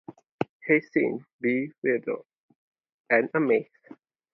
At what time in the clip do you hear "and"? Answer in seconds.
3.11-3.29